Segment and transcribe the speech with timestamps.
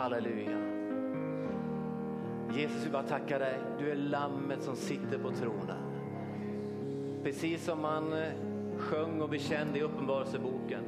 [0.00, 0.58] Halleluja.
[2.54, 3.58] Jesus, vi bara tackar dig.
[3.78, 5.82] Du är lammet som sitter på tronen.
[7.22, 8.32] Precis som man eh,
[8.78, 10.84] sjöng och bekände i Uppenbarelseboken.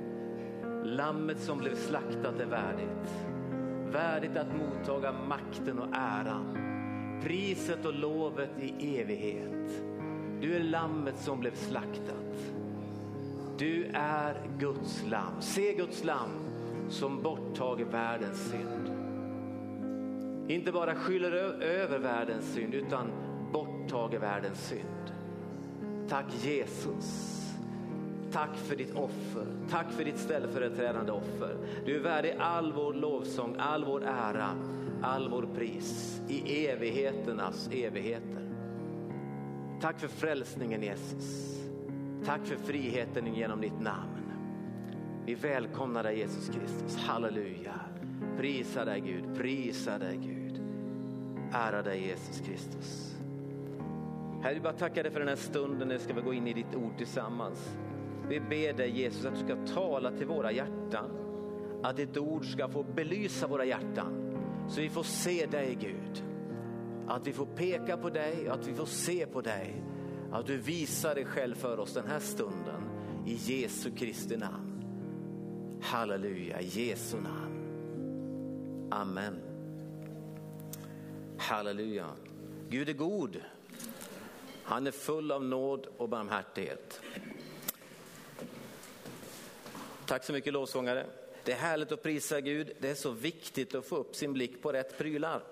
[0.85, 3.27] Lammet som blev slaktat är värdigt.
[3.93, 6.57] Värdigt att mottaga makten och äran.
[7.23, 9.85] Priset och lovet i evighet.
[10.41, 12.55] Du är lammet som blev slaktat.
[13.59, 15.41] Du är Guds lamm.
[15.41, 16.31] Se Guds lamm
[16.89, 18.82] som borttager världens synd.
[20.53, 23.13] Inte bara skyller över världens synd utan
[23.53, 25.13] borttager världens synd.
[26.09, 27.39] Tack Jesus.
[28.33, 29.47] Tack för ditt offer.
[29.71, 31.57] Tack för ditt ställföreträdande offer.
[31.87, 34.49] Du är värdig all vår lovsång, all vår ära,
[35.03, 38.49] all vår pris i evigheternas evigheter.
[39.81, 41.59] Tack för frälsningen Jesus.
[42.25, 44.33] Tack för friheten genom ditt namn.
[45.27, 46.97] Vi välkomnar dig Jesus Kristus.
[46.97, 47.81] Halleluja.
[48.37, 50.63] Prisa dig Gud, prisa dig Gud.
[51.53, 53.17] Ära dig Jesus Kristus.
[54.43, 56.53] Herre, vi bara tackar dig för den här stunden när vi ska gå in i
[56.53, 57.77] ditt ord tillsammans.
[58.29, 61.11] Vi ber dig Jesus att du ska tala till våra hjärtan.
[61.83, 64.37] Att ditt ord ska få belysa våra hjärtan.
[64.69, 66.25] Så vi får se dig Gud.
[67.07, 69.83] Att vi får peka på dig och att vi får se på dig.
[70.33, 72.83] Att du visar dig själv för oss den här stunden.
[73.27, 74.85] I Jesu Kristi namn.
[75.83, 77.52] Halleluja, i Jesu namn.
[78.93, 79.41] Amen.
[81.39, 82.07] Halleluja.
[82.69, 83.41] Gud är god.
[84.63, 87.01] Han är full av nåd och barmhärtighet.
[90.07, 91.07] Tack så mycket lovsångare.
[91.45, 92.73] Det är härligt att prisa Gud.
[92.81, 95.43] Det är så viktigt att få upp sin blick på rätt prylar.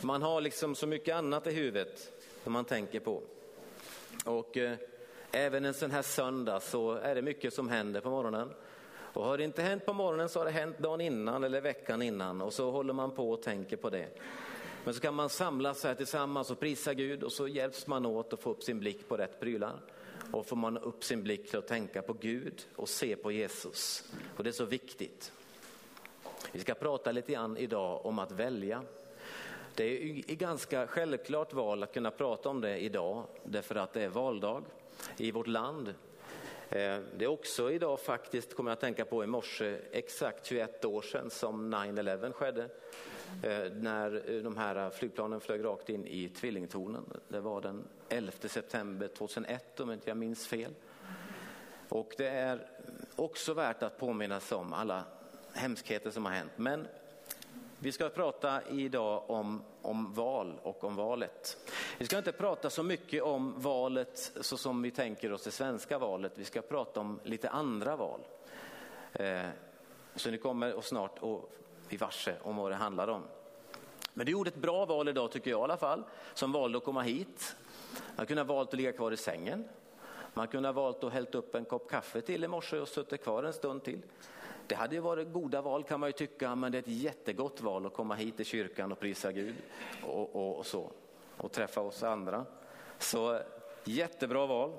[0.00, 2.12] Man har liksom så mycket annat i huvudet
[2.44, 3.22] som man tänker på.
[4.24, 4.76] Och eh,
[5.32, 8.50] även en sån här söndag så är det mycket som händer på morgonen.
[9.16, 12.02] Och har det inte hänt på morgonen så har det hänt dagen innan eller veckan
[12.02, 14.08] innan och så håller man på och tänker på det.
[14.84, 18.32] Men så kan man samlas här tillsammans och prisa Gud och så hjälps man åt
[18.32, 19.80] att få upp sin blick på rätt prylar.
[20.32, 24.04] Och får man upp sin blick till att tänka på Gud och se på Jesus.
[24.36, 25.32] Och det är så viktigt.
[26.52, 28.82] Vi ska prata lite grann idag om att välja.
[29.74, 34.02] Det är ett ganska självklart val att kunna prata om det idag därför att det
[34.02, 34.62] är valdag
[35.16, 35.94] i vårt land.
[36.70, 40.84] Eh, det är också idag faktiskt, kommer jag att tänka på i morse, exakt 21
[40.84, 42.68] år sedan som 9-11 skedde.
[43.42, 47.04] Eh, när eh, de här flygplanen flög rakt in i tvillingtornen.
[47.28, 50.74] Det var den 11 september 2001 om inte jag minns fel.
[51.88, 52.66] Och det är
[53.16, 55.04] också värt att påminna sig om alla
[55.52, 56.52] hemskheter som har hänt.
[56.56, 56.86] Men
[57.86, 61.56] vi ska prata idag om, om val och om valet.
[61.98, 65.98] Vi ska inte prata så mycket om valet så som vi tänker oss det svenska
[65.98, 66.32] valet.
[66.34, 68.20] Vi ska prata om lite andra val.
[69.12, 69.46] Eh,
[70.14, 73.22] så ni kommer snart att bli varse om vad det handlar om.
[74.14, 76.04] Men du gjorde ett bra val idag tycker jag i alla fall,
[76.34, 77.56] som valde att komma hit.
[78.16, 79.68] Man kunde ha valt att ligga kvar i sängen.
[80.34, 83.22] Man kunde ha valt att hällt upp en kopp kaffe till i morse och suttit
[83.22, 84.02] kvar en stund till.
[84.66, 87.60] Det hade ju varit goda val kan man ju tycka, men det är ett jättegott
[87.60, 89.54] val att komma hit till kyrkan och prisa Gud
[90.02, 90.90] och, och, och så
[91.36, 92.44] och träffa oss andra.
[92.98, 93.40] Så
[93.84, 94.72] jättebra val.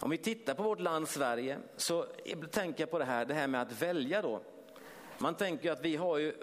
[0.00, 2.06] Om vi tittar på vårt land Sverige så
[2.50, 4.40] tänker jag på det här, det här med att välja då.
[5.18, 6.34] Man tänker att vi, har ju,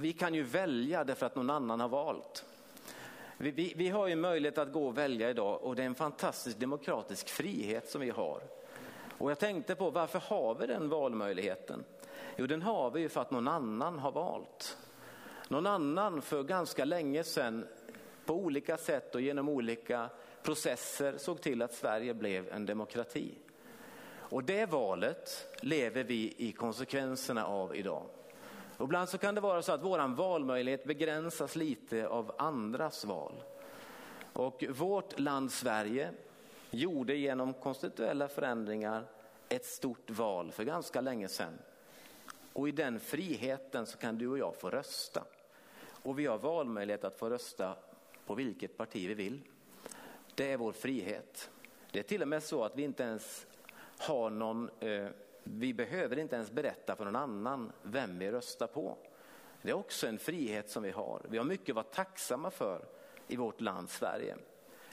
[0.00, 2.44] vi kan ju välja därför att någon annan har valt.
[3.38, 5.94] Vi, vi, vi har ju möjlighet att gå och välja idag och det är en
[5.94, 8.42] fantastisk demokratisk frihet som vi har.
[9.18, 11.84] Och jag tänkte på varför har vi den valmöjligheten?
[12.36, 14.76] Jo, den har vi ju för att någon annan har valt.
[15.48, 17.66] Någon annan för ganska länge sedan
[18.24, 20.10] på olika sätt och genom olika
[20.42, 23.34] processer såg till att Sverige blev en demokrati.
[24.32, 28.02] Och det valet lever vi i konsekvenserna av idag.
[28.76, 33.42] Och ibland så kan det vara så att våran valmöjlighet begränsas lite av andras val.
[34.32, 36.10] Och vårt land Sverige
[36.72, 39.04] gjorde genom konstituella förändringar
[39.48, 41.58] ett stort val för ganska länge sedan.
[42.52, 45.24] Och i den friheten så kan du och jag få rösta.
[46.02, 47.76] Och vi har valmöjlighet att få rösta
[48.26, 49.40] på vilket parti vi vill.
[50.34, 51.50] Det är vår frihet.
[51.90, 53.46] Det är till och med så att vi inte ens
[53.98, 55.06] har någon, eh,
[55.42, 58.96] vi behöver inte ens berätta för någon annan vem vi röstar på.
[59.62, 61.22] Det är också en frihet som vi har.
[61.28, 62.84] Vi har mycket att vara tacksamma för
[63.28, 64.36] i vårt land Sverige.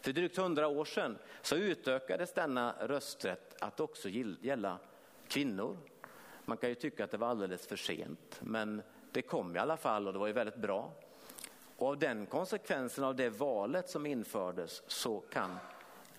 [0.01, 4.77] För drygt hundra år sedan så utökades denna rösträtt att också gälla
[5.27, 5.77] kvinnor.
[6.45, 8.81] Man kan ju tycka att det var alldeles för sent, men
[9.11, 10.91] det kom i alla fall och det var ju väldigt bra.
[11.77, 15.57] Och av den konsekvensen av det valet som infördes så kan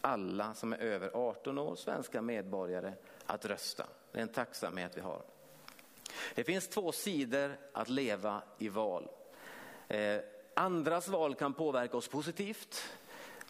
[0.00, 2.92] alla som är över 18 år, svenska medborgare,
[3.26, 3.86] att rösta.
[4.12, 5.22] Det är en tacksamhet vi har.
[6.34, 9.08] Det finns två sidor att leva i val.
[9.88, 10.20] Eh,
[10.54, 12.88] andras val kan påverka oss positivt,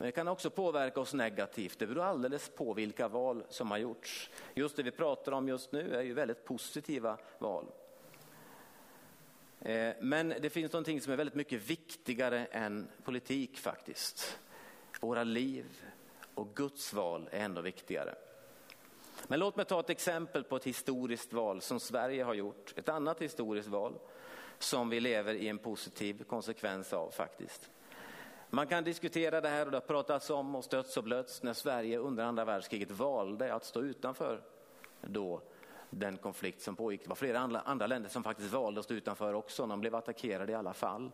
[0.00, 1.78] men det kan också påverka oss negativt.
[1.78, 4.30] Det beror alldeles på vilka val som har gjorts.
[4.54, 7.66] Just det vi pratar om just nu är ju väldigt positiva val.
[9.60, 14.38] Eh, men det finns någonting som är väldigt mycket viktigare än politik faktiskt.
[15.00, 15.84] Våra liv
[16.34, 18.14] och Guds val är ändå viktigare.
[19.26, 22.74] Men låt mig ta ett exempel på ett historiskt val som Sverige har gjort.
[22.76, 23.98] Ett annat historiskt val
[24.58, 27.70] som vi lever i en positiv konsekvens av faktiskt.
[28.52, 31.52] Man kan diskutera det här och det har pratats om och stötts och blötts när
[31.52, 34.40] Sverige under andra världskriget valde att stå utanför
[35.00, 35.42] då
[35.90, 37.02] den konflikt som pågick.
[37.02, 39.94] Det var flera andra, andra länder som faktiskt valde att stå utanför också, de blev
[39.94, 41.10] attackerade i alla fall.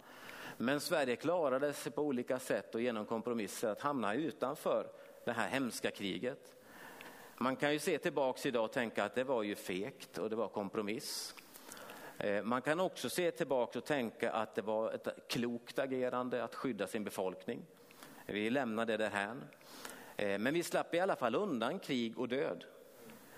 [0.57, 4.87] Men Sverige klarade sig på olika sätt och genom kompromisser att hamna utanför
[5.25, 6.55] det här hemska kriget.
[7.39, 10.37] Man kan ju se tillbaks idag och tänka att det var ju fekt och det
[10.37, 11.35] var kompromiss.
[12.19, 16.55] Eh, man kan också se tillbaka och tänka att det var ett klokt agerande att
[16.55, 17.63] skydda sin befolkning.
[18.27, 19.45] Vi lämnar det därhän.
[20.17, 22.65] Eh, men vi slapp i alla fall undan krig och död.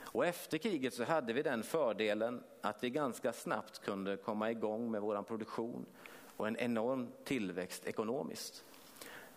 [0.00, 4.90] Och efter kriget så hade vi den fördelen att vi ganska snabbt kunde komma igång
[4.90, 5.86] med vår produktion
[6.36, 8.64] och en enorm tillväxt ekonomiskt.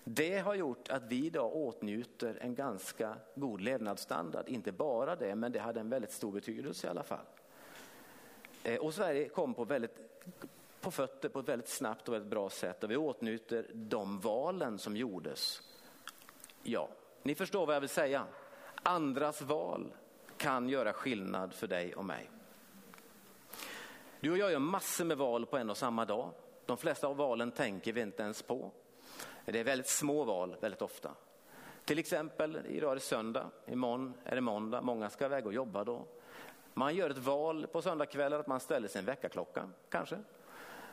[0.03, 4.49] Det har gjort att vi idag åtnjuter en ganska god levnadsstandard.
[4.49, 7.25] Inte bara det, men det hade en väldigt stor betydelse i alla fall.
[8.63, 9.97] Eh, och Sverige kom på, väldigt,
[10.81, 14.79] på fötter på ett väldigt snabbt och väldigt bra sätt och vi åtnjuter de valen
[14.79, 15.61] som gjordes.
[16.63, 16.89] Ja,
[17.23, 18.25] ni förstår vad jag vill säga.
[18.83, 19.93] Andras val
[20.37, 22.29] kan göra skillnad för dig och mig.
[24.19, 26.31] Du och jag gör massor med val på en och samma dag.
[26.65, 28.71] De flesta av valen tänker vi inte ens på.
[29.45, 31.11] Det är väldigt små val väldigt ofta.
[31.85, 35.83] Till exempel, idag är det söndag, imorgon är det måndag, många ska iväg och jobba
[35.83, 36.05] då.
[36.73, 40.18] Man gör ett val på söndagskvällar att man ställer sin väckarklocka kanske.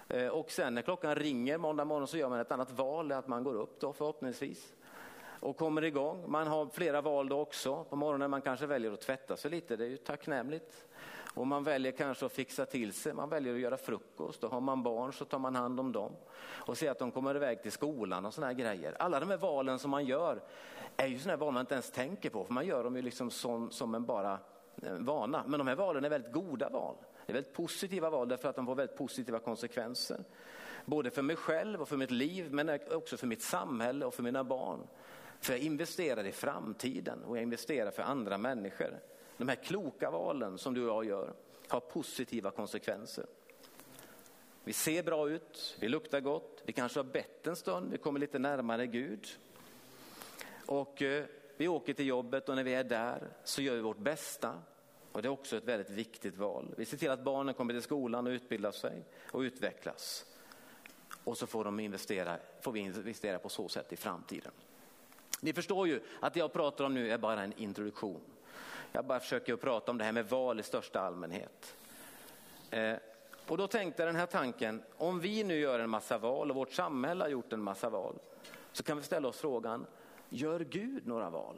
[0.09, 3.29] Eh, och sen när klockan ringer måndag morgon så gör man ett annat val, att
[3.29, 4.73] man går upp då förhoppningsvis
[5.41, 6.31] och kommer igång.
[6.31, 7.85] Man har flera val då också.
[7.85, 10.87] På morgonen man kanske väljer att tvätta sig lite, det är ju tacknämligt.
[11.35, 14.45] Och man väljer kanske att fixa till sig, man väljer att göra frukost.
[14.45, 17.35] Och har man barn så tar man hand om dem och ser att de kommer
[17.35, 18.97] iväg till skolan och såna här grejer.
[18.99, 20.43] Alla de här valen som man gör
[20.97, 23.31] är ju sådana val man inte ens tänker på, för man gör dem ju liksom
[23.31, 24.39] som, som en bara
[24.99, 25.45] vana.
[25.47, 26.97] Men de här valen är väldigt goda val.
[27.27, 30.25] Det är väldigt positiva val därför att de får väldigt positiva konsekvenser.
[30.85, 34.23] Både för mig själv och för mitt liv, men också för mitt samhälle och för
[34.23, 34.81] mina barn.
[35.41, 39.01] För jag investerar i framtiden och jag investerar för andra människor.
[39.37, 41.33] De här kloka valen som du och jag gör
[41.69, 43.27] har positiva konsekvenser.
[44.65, 48.21] Vi ser bra ut, vi luktar gott, vi kanske har bett en stund, vi kommer
[48.21, 49.27] lite närmare Gud.
[50.67, 51.25] Och eh,
[51.59, 54.63] vi åker till jobbet och när vi är där så gör vi vårt bästa.
[55.13, 56.75] Och det är också ett väldigt viktigt val.
[56.77, 60.25] Vi ser till att barnen kommer till skolan och utbildar sig och utvecklas.
[61.25, 64.53] Och så får, de investera, får vi investera på så sätt i framtiden.
[65.41, 68.21] Ni förstår ju att det jag pratar om nu är bara en introduktion.
[68.93, 71.77] Jag bara försöker att prata om det här med val i största allmänhet.
[72.71, 72.97] Eh,
[73.47, 76.57] och då tänkte jag den här tanken, om vi nu gör en massa val och
[76.57, 78.19] vårt samhälle har gjort en massa val,
[78.73, 79.87] så kan vi ställa oss frågan,
[80.29, 81.57] gör Gud några val?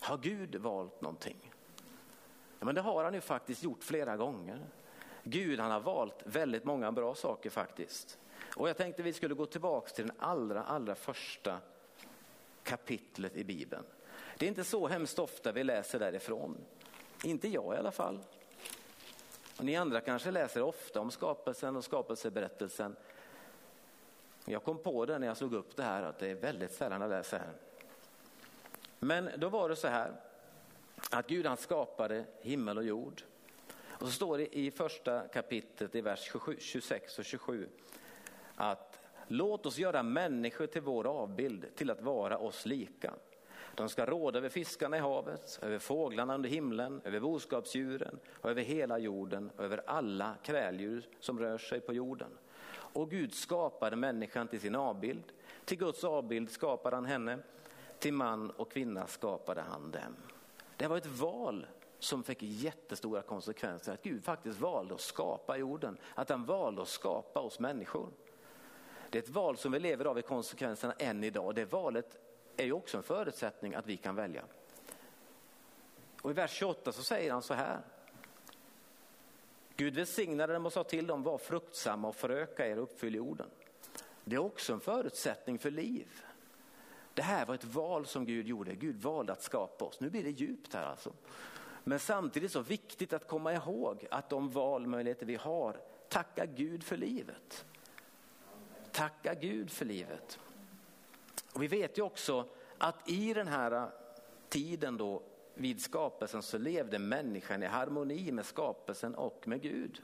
[0.00, 1.52] Har Gud valt någonting?
[2.58, 4.66] Ja, men det har han ju faktiskt gjort flera gånger.
[5.22, 8.18] Gud han har valt väldigt många bra saker faktiskt.
[8.56, 11.58] Och jag tänkte vi skulle gå tillbaks till den allra, allra första
[12.62, 13.84] kapitlet i Bibeln.
[14.38, 16.56] Det är inte så hemskt ofta vi läser därifrån.
[17.24, 18.18] Inte jag i alla fall.
[19.58, 22.96] Och ni andra kanske läser ofta om skapelsen och skapelseberättelsen.
[24.44, 27.00] Jag kom på det när jag slog upp det här att det är väldigt sällan
[27.00, 27.52] jag läser här.
[29.04, 30.12] Men då var det så här
[31.10, 33.22] att Gud han skapade himmel och jord.
[33.88, 37.68] Och så står det i första kapitlet i vers 26 och 27
[38.54, 43.14] att låt oss göra människor till vår avbild till att vara oss lika.
[43.74, 48.62] De ska råda över fiskarna i havet, över fåglarna under himlen, över boskapsdjuren och över
[48.62, 52.30] hela jorden och över alla kräldjur som rör sig på jorden.
[52.70, 55.32] Och Gud skapade människan till sin avbild.
[55.64, 57.38] Till Guds avbild skapade han henne.
[58.04, 60.16] Till man och kvinna skapade han dem.
[60.76, 61.66] Det var ett val
[61.98, 63.92] som fick jättestora konsekvenser.
[63.92, 65.98] Att Gud faktiskt valde att skapa jorden.
[66.14, 68.08] Att han valde att skapa oss människor.
[69.10, 71.54] Det är ett val som vi lever av i konsekvenserna än idag.
[71.54, 72.16] Det valet
[72.56, 74.44] är ju också en förutsättning att vi kan välja.
[76.22, 77.80] Och i vers 28 så säger han så här.
[79.76, 83.50] Gud välsignade dem och sa till dem, var fruktsamma och föröka er och uppfyll jorden.
[84.24, 86.08] Det är också en förutsättning för liv.
[87.14, 88.74] Det här var ett val som Gud gjorde.
[88.74, 90.00] Gud valde att skapa oss.
[90.00, 91.12] Nu blir det djupt här alltså.
[91.84, 95.76] Men samtidigt så viktigt att komma ihåg att de valmöjligheter vi har,
[96.08, 97.64] tacka Gud för livet.
[98.92, 100.38] Tacka Gud för livet.
[101.52, 103.90] Och vi vet ju också att i den här
[104.48, 105.22] tiden då
[105.54, 110.02] vid skapelsen så levde människan i harmoni med skapelsen och med Gud.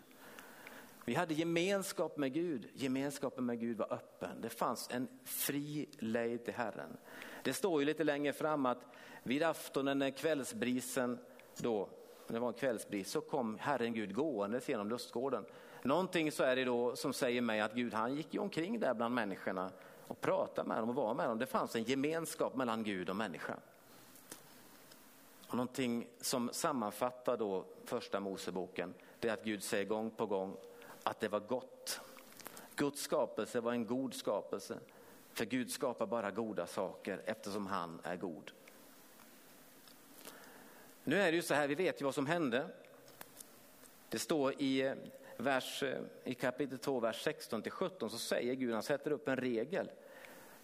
[1.05, 4.41] Vi hade gemenskap med Gud, gemenskapen med Gud var öppen.
[4.41, 6.97] Det fanns en fri lejd till Herren.
[7.43, 8.87] Det står ju lite längre fram att
[9.23, 11.19] vid aftonen när kvällsbrisen
[11.57, 11.89] då,
[12.27, 15.45] när det var en kvällsbris, så kom Herren Gud gåendes genom lustgården.
[15.83, 18.95] Någonting så är det då som säger mig att Gud han gick ju omkring där
[18.95, 19.71] bland människorna
[20.07, 21.39] och pratade med dem och var med dem.
[21.39, 23.57] Det fanns en gemenskap mellan Gud och människa.
[25.49, 30.57] Och någonting som sammanfattar då första Moseboken, det är att Gud säger gång på gång
[31.03, 32.01] att det var gott.
[32.77, 34.79] Guds skapelse var en god skapelse.
[35.33, 38.51] För Gud skapar bara goda saker eftersom han är god.
[41.05, 42.67] Nu är det ju så här, vi vet ju vad som hände.
[44.09, 44.95] Det står i, eh,
[45.37, 49.29] vers, eh, i kapitel 2, vers 16 till 17 så säger Gud, han sätter upp
[49.29, 49.91] en regel.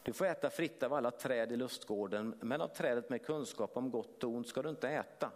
[0.02, 3.90] Du får äta fritt av alla träd i lustgården, men av trädet med kunskap om
[3.90, 5.30] gott och ont ska du inte äta.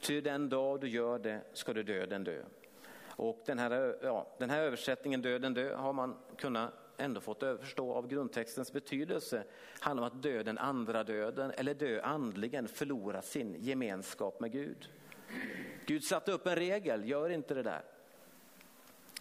[0.00, 2.44] Ty den dag du gör det ska du döden dö.
[3.18, 7.92] Och den här, ja, den här översättningen, döden dö, har man kunnat ändå fått förstå
[7.92, 9.36] av grundtextens betydelse.
[9.36, 14.52] Det handlar om att dö den andra döden eller dö andligen, förlora sin gemenskap med
[14.52, 14.88] Gud.
[15.86, 17.82] Gud satte upp en regel, gör inte det där.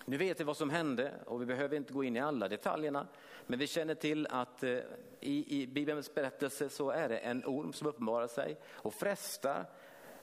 [0.06, 3.08] Nu vet vi vad som hände och vi behöver inte gå in i alla detaljerna.
[3.48, 4.77] Men vi känner till att eh,
[5.20, 9.66] i, i Bibelns berättelse så är det en orm som uppenbarar sig och frestar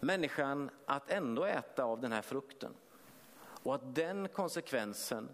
[0.00, 2.74] människan att ändå äta av den här frukten.
[3.64, 5.28] Och att den konsekvensen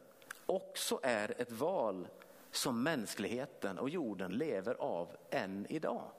[0.46, 2.08] också är ett val
[2.50, 6.10] som mänskligheten och jorden lever av än idag.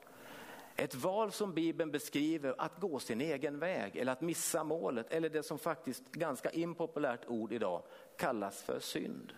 [0.75, 5.29] Ett val som Bibeln beskriver att gå sin egen väg eller att missa målet eller
[5.29, 7.83] det som faktiskt ganska impopulärt ord idag
[8.17, 9.33] kallas för synd.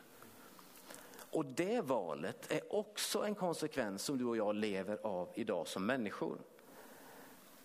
[1.31, 5.85] Och det valet är också en konsekvens som du och jag lever av idag som
[5.85, 6.37] människor.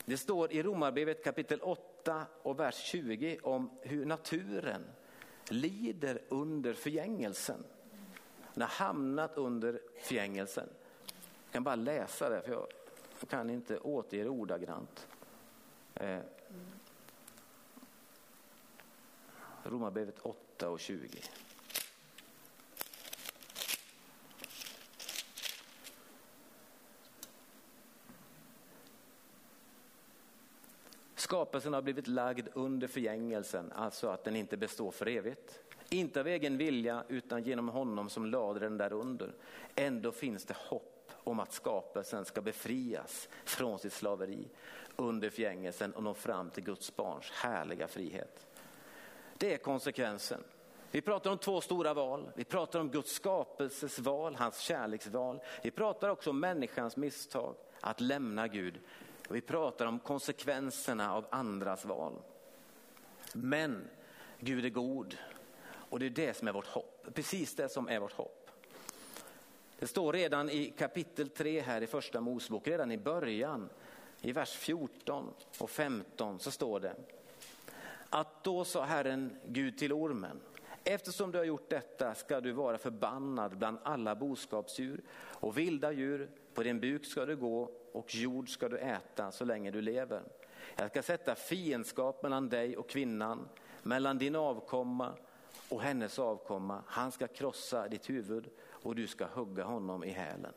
[0.04, 4.84] Det står i Romarbrevet kapitel 8 och vers 20 om hur naturen
[5.50, 7.64] lider under förgängelsen.
[8.54, 10.68] Han har hamnat under förgängelsen.
[11.44, 12.66] Jag kan bara läsa det för jag
[13.28, 15.06] kan inte återge det ordagrant.
[15.94, 16.18] Eh,
[19.62, 21.18] Romarbrevet 8 och 20.
[31.28, 35.60] Skapelsen har blivit lagd under förgängelsen, alltså att den inte består för evigt.
[35.88, 39.34] Inte av egen vilja utan genom honom som lade den där under.
[39.74, 44.48] Ändå finns det hopp om att skapelsen ska befrias från sitt slaveri
[44.96, 48.46] under förgängelsen och nå fram till Guds barns härliga frihet.
[49.38, 50.40] Det är konsekvensen.
[50.90, 52.30] Vi pratar om två stora val.
[52.34, 55.40] Vi pratar om Guds skapelses val, hans kärleksval.
[55.62, 58.80] Vi pratar också om människans misstag att lämna Gud
[59.34, 62.12] vi pratar om konsekvenserna av andras val.
[63.32, 63.88] Men
[64.40, 65.16] Gud är god
[65.68, 67.06] och det är det som är vårt hopp.
[67.14, 68.50] Precis det som är vårt hopp.
[69.78, 73.68] Det står redan i kapitel 3 här i första Mosebok, redan i början,
[74.20, 76.94] i vers 14 och 15 så står det
[78.10, 80.40] att då sa Herren Gud till ormen,
[80.84, 86.30] eftersom du har gjort detta ska du vara förbannad bland alla boskapsdjur och vilda djur,
[86.54, 90.22] på din buk ska du gå och jord ska du äta så länge du lever.
[90.76, 93.48] Jag ska sätta fiendskap mellan dig och kvinnan,
[93.82, 95.12] mellan din avkomma
[95.68, 96.82] och hennes avkomma.
[96.86, 100.52] Han ska krossa ditt huvud och du ska hugga honom i hälen.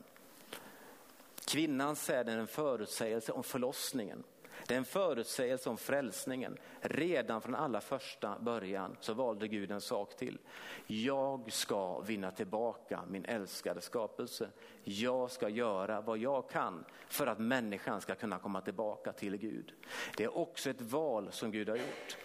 [1.44, 4.22] Kvinnans säd är en förutsägelse om förlossningen.
[4.66, 6.58] Det är en förutsägelse om frälsningen.
[6.80, 10.38] Redan från allra första början så valde Gud en sak till.
[10.86, 14.48] Jag ska vinna tillbaka min älskade skapelse.
[14.84, 19.72] Jag ska göra vad jag kan för att människan ska kunna komma tillbaka till Gud.
[20.16, 22.16] Det är också ett val som Gud har gjort.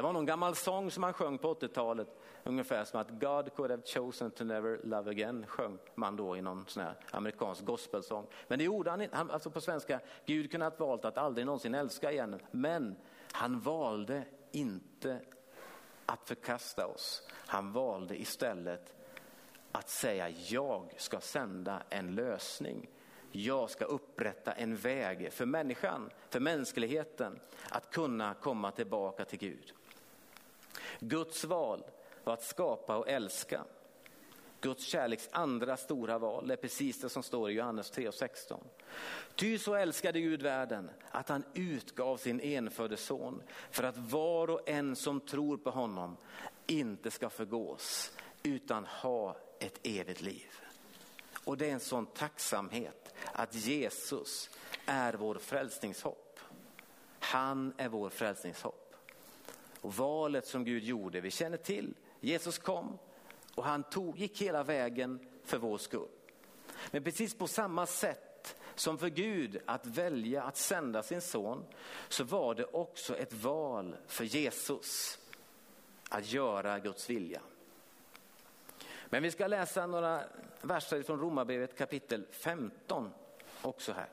[0.00, 2.08] Det var någon gammal sång som man sjöng på 80-talet,
[2.44, 6.42] ungefär som att God could have chosen to never love again, sjöng man då i
[6.42, 8.26] någon sån här amerikansk gospelsång.
[8.48, 11.74] Men det gjorde han inte, alltså på svenska, Gud kunde ha valt att aldrig någonsin
[11.74, 12.96] älska igen, men
[13.32, 15.20] han valde inte
[16.06, 17.28] att förkasta oss.
[17.46, 18.94] Han valde istället
[19.72, 22.88] att säga jag ska sända en lösning.
[23.32, 29.74] Jag ska upprätta en väg för människan, för mänskligheten att kunna komma tillbaka till Gud.
[31.00, 31.84] Guds val
[32.24, 33.64] var att skapa och älska.
[34.60, 36.46] Guds kärleks andra stora val.
[36.46, 38.64] Det är precis det som står i Johannes 3 och 16.
[39.34, 44.68] Ty så älskade Gud världen att han utgav sin enfödde son för att var och
[44.68, 46.16] en som tror på honom
[46.66, 48.12] inte ska förgås
[48.42, 50.50] utan ha ett evigt liv.
[51.44, 54.50] Och det är en sån tacksamhet att Jesus
[54.86, 56.40] är vår frälsningshopp.
[57.18, 58.89] Han är vår frälsningshopp.
[59.80, 62.98] Och valet som Gud gjorde, vi känner till, Jesus kom
[63.54, 66.08] och han tog, gick hela vägen för vår skull.
[66.90, 71.64] Men precis på samma sätt som för Gud att välja att sända sin son
[72.08, 75.18] så var det också ett val för Jesus
[76.08, 77.40] att göra Guds vilja.
[79.06, 80.22] Men vi ska läsa några
[80.60, 83.10] verser från Romarbrevet kapitel 15
[83.62, 84.08] också här.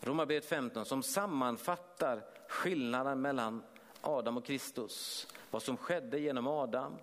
[0.00, 3.62] Romarbrevet 15 som sammanfattar skillnaden mellan
[4.04, 5.26] Adam och Kristus.
[5.50, 6.96] Vad som skedde genom Adam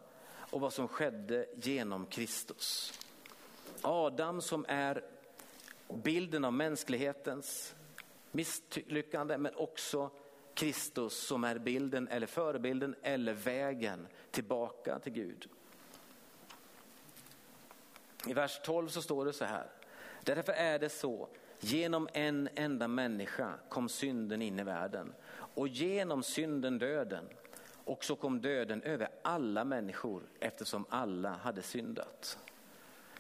[0.51, 2.93] och vad som skedde genom Kristus.
[3.81, 5.03] Adam som är
[5.88, 7.75] bilden av mänsklighetens
[8.31, 10.10] misslyckande men också
[10.53, 15.50] Kristus som är bilden eller förebilden eller vägen tillbaka till Gud.
[18.27, 19.67] I vers 12 så står det så här.
[20.24, 21.27] Därför är det så,
[21.60, 25.13] genom en enda människa kom synden in i världen
[25.53, 27.25] och genom synden döden.
[27.86, 32.38] Och så kom döden över alla människor eftersom alla hade syndat.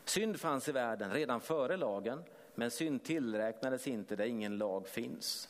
[0.05, 2.23] Synd fanns i världen redan före lagen,
[2.55, 5.49] men synd tillräknades inte där ingen lag finns.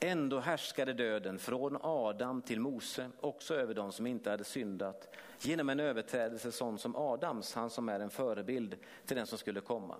[0.00, 5.68] Ändå härskade döden från Adam till Mose, också över de som inte hade syndat, genom
[5.68, 9.96] en överträdelse sån som Adams, han som är en förebild till den som skulle komma.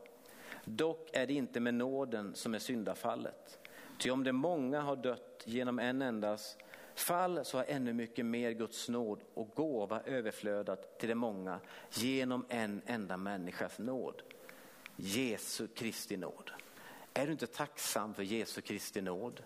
[0.64, 3.58] Dock är det inte med nåden som är syndafallet.
[4.00, 6.56] Ty om det många har dött genom en endas
[6.94, 12.46] fall så har ännu mycket mer Guds nåd och gåva överflödat till de många genom
[12.48, 14.22] en enda människas nåd.
[14.96, 16.50] Jesu Kristi nåd.
[17.14, 19.42] Är du inte tacksam för Jesu Kristi nåd?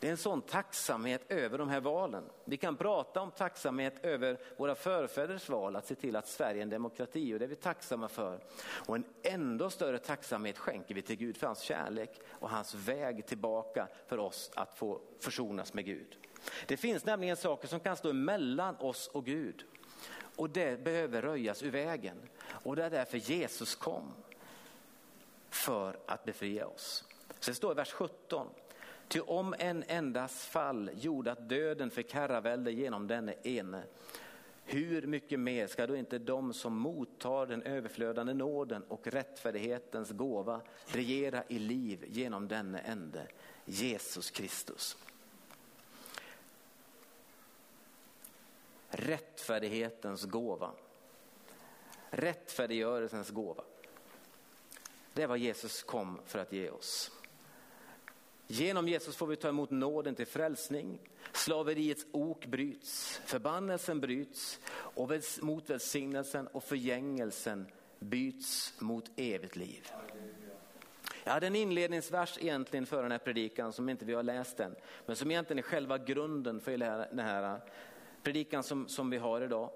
[0.00, 2.24] Det är en sån tacksamhet över de här valen.
[2.44, 6.62] Vi kan prata om tacksamhet över våra förfäders val, att se till att Sverige är
[6.62, 8.40] en demokrati och det är vi tacksamma för.
[8.86, 13.26] Och en ändå större tacksamhet skänker vi till Gud för hans kärlek och hans väg
[13.26, 16.16] tillbaka för oss att få försonas med Gud.
[16.66, 19.64] Det finns nämligen saker som kan stå emellan oss och Gud
[20.36, 22.16] och det behöver röjas ur vägen.
[22.48, 24.12] Och det är därför Jesus kom
[25.50, 27.04] för att befria oss.
[27.40, 28.48] Så det står i vers 17.
[29.08, 33.82] Ty om en endas fall gjorde att döden fick herravälde genom denne ene,
[34.64, 40.60] hur mycket mer ska då inte de som mottar den överflödande nåden och rättfärdighetens gåva
[40.86, 43.26] regera i liv genom denne ende,
[43.64, 44.96] Jesus Kristus.
[48.88, 50.70] Rättfärdighetens gåva.
[52.10, 53.64] Rättfärdiggörelsens gåva.
[55.12, 57.10] Det är vad Jesus kom för att ge oss.
[58.46, 60.98] Genom Jesus får vi ta emot nåden till frälsning.
[61.32, 67.66] Slaveriets ok bryts, förbannelsen bryts och mot välsignelsen och förgängelsen
[67.98, 69.90] byts mot evigt liv.
[71.24, 74.74] Jag hade en inledningsvers egentligen för den här predikan som inte vi har läst än,
[75.06, 76.78] men som egentligen är själva grunden för
[77.10, 77.60] den här
[78.22, 79.70] predikan som, som vi har idag.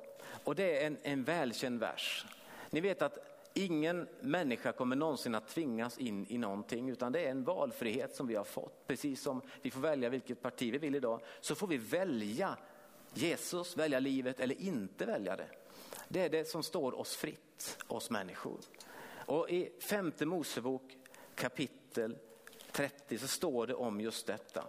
[0.45, 2.27] Och det är en, en välkänd vers.
[2.71, 3.19] Ni vet att
[3.55, 8.27] ingen människa kommer någonsin att tvingas in i någonting utan det är en valfrihet som
[8.27, 8.87] vi har fått.
[8.87, 12.57] Precis som vi får välja vilket parti vi vill idag så får vi välja
[13.15, 15.49] Jesus, välja livet eller inte välja det.
[16.09, 18.59] Det är det som står oss fritt, oss människor.
[19.27, 20.97] Och i femte Mosebok
[21.35, 22.17] kapitel
[22.73, 24.65] 30 så står det om just detta.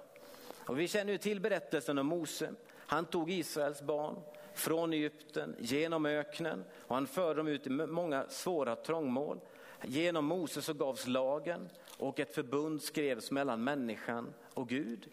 [0.65, 2.53] Och vi känner ju till berättelsen om Mose.
[2.77, 4.15] Han tog Israels barn
[4.53, 9.39] från Egypten genom öknen och han förde dem ut i många svåra trångmål.
[9.83, 15.09] Genom Moses så gavs lagen och ett förbund skrevs mellan människan och Gud.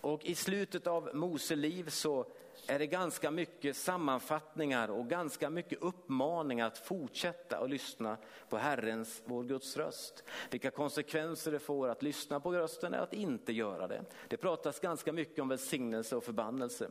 [0.00, 2.26] Och i slutet av Mose liv så
[2.66, 8.16] är det ganska mycket sammanfattningar och ganska mycket uppmaningar att fortsätta att lyssna
[8.48, 10.24] på Herrens, vår Guds röst.
[10.50, 14.04] Vilka konsekvenser det får att lyssna på rösten eller att inte göra det.
[14.28, 16.90] Det pratas ganska mycket om välsignelse och förbannelse.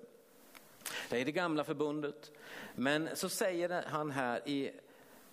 [1.09, 2.31] Det är det gamla förbundet.
[2.75, 4.71] Men så säger han här i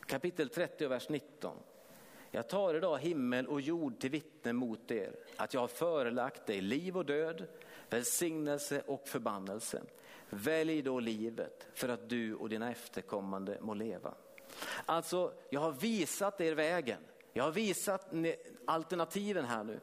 [0.07, 1.57] kapitel 30 vers 19.
[2.31, 6.61] Jag tar idag himmel och jord till vittne mot er att jag har förelagt dig
[6.61, 7.47] liv och död,
[7.91, 9.83] välsignelse och förbannelse.
[10.31, 14.15] Välj då livet för att du och dina efterkommande må leva.
[14.87, 17.01] Alltså, jag har visat er vägen.
[17.33, 18.13] Jag har visat
[18.65, 19.81] alternativen här nu.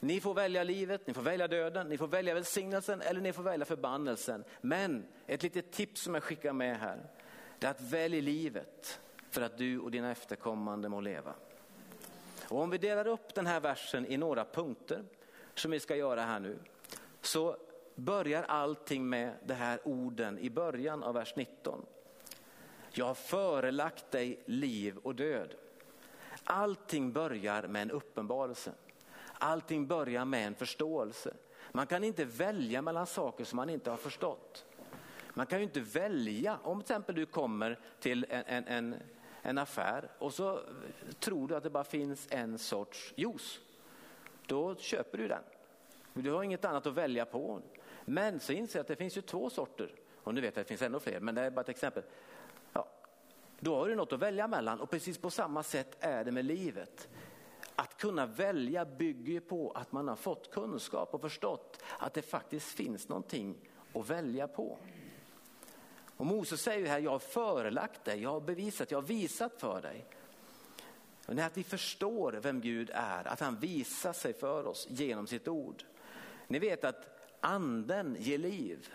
[0.00, 3.42] Ni får välja livet, ni får välja döden, ni får välja välsignelsen eller ni får
[3.42, 4.44] välja förbannelsen.
[4.60, 6.98] Men ett litet tips som jag skickar med här.
[7.58, 11.34] Det är att välja livet för att du och dina efterkommande må leva.
[12.48, 15.04] Och om vi delar upp den här versen i några punkter
[15.54, 16.58] som vi ska göra här nu
[17.20, 17.56] så
[17.94, 21.86] börjar allting med de här orden i början av vers 19.
[22.90, 25.54] Jag har förelagt dig liv och död.
[26.44, 28.72] Allting börjar med en uppenbarelse.
[29.42, 31.34] Allting börjar med en förståelse.
[31.72, 34.64] Man kan inte välja mellan saker som man inte har förstått.
[35.34, 38.94] Man kan ju inte välja, om till exempel du kommer till en, en, en,
[39.42, 40.60] en affär och så
[41.18, 43.60] tror du att det bara finns en sorts juice.
[44.46, 45.42] Då köper du den.
[46.14, 47.60] Du har inget annat att välja på.
[48.04, 49.94] Men så inser jag att det finns ju två sorter.
[50.16, 52.02] Och nu vet jag att det finns ännu fler, men det är bara ett exempel.
[52.72, 52.88] Ja,
[53.60, 56.44] då har du något att välja mellan och precis på samma sätt är det med
[56.44, 57.08] livet.
[57.80, 62.22] Att kunna välja bygger ju på att man har fått kunskap och förstått att det
[62.22, 63.56] faktiskt finns någonting
[63.94, 64.78] att välja på.
[66.16, 69.60] Och Moses säger ju här, jag har förelagt dig, jag har bevisat, jag har visat
[69.60, 70.06] för dig.
[71.26, 74.86] Men det är att vi förstår vem Gud är, att han visar sig för oss
[74.90, 75.84] genom sitt ord.
[76.48, 78.88] Ni vet att anden ger liv.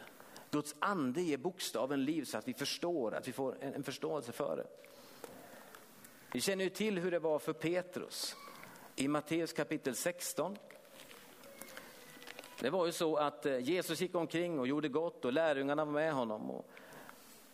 [0.51, 4.31] Guds ande ger bokstaven liv så att vi förstår, att vi får en, en förståelse
[4.31, 4.67] för det.
[6.31, 8.35] Vi känner ju till hur det var för Petrus
[8.95, 10.57] i Matteus kapitel 16.
[12.59, 15.91] Det var ju så att eh, Jesus gick omkring och gjorde gott och lärjungarna var
[15.91, 16.51] med honom.
[16.51, 16.65] Och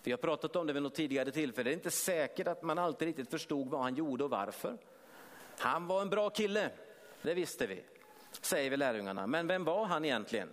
[0.03, 1.69] vi har pratat om det vid något tidigare tillfälle.
[1.69, 4.77] Det är inte säkert att man alltid riktigt förstod vad han gjorde och varför.
[5.57, 6.69] Han var en bra kille,
[7.21, 7.83] det visste vi,
[8.41, 9.27] säger vi lärjungarna.
[9.27, 10.49] Men vem var han egentligen?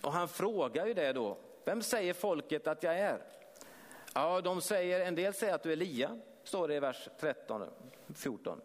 [0.00, 1.38] Och han frågar ju det då.
[1.64, 3.22] Vem säger folket att jag är?
[4.14, 7.64] Ja, de säger, en del säger att du är Elia, står det i vers 13,
[8.14, 8.60] 14.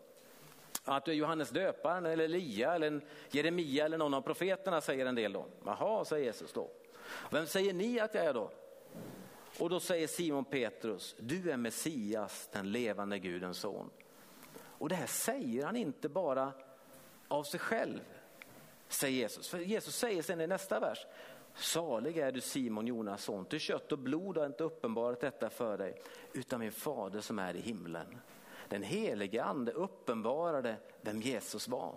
[0.84, 5.16] Att du är Johannes döparen eller Elia eller Jeremia eller någon av profeterna säger en
[5.16, 5.46] del då.
[5.66, 6.72] Jaha, säger Jesus då.
[7.32, 8.52] Vem säger ni att jag är då?
[9.60, 13.90] Och då säger Simon Petrus, du är Messias, den levande Gudens son.
[14.62, 16.54] Och det här säger han inte bara
[17.28, 18.00] av sig själv,
[18.88, 19.50] säger Jesus.
[19.50, 21.06] För Jesus säger sen i nästa vers,
[21.56, 25.78] salig är du Simon Jonas son, till kött och blod har inte uppenbarat detta för
[25.78, 26.02] dig,
[26.34, 28.18] utan min fader som är i himlen.
[28.72, 31.96] Den helige ande uppenbarade vem Jesus var.